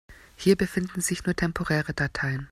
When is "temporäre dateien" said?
1.35-2.39